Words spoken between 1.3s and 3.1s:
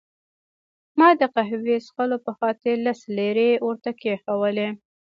قهوې څښلو په خاطر لس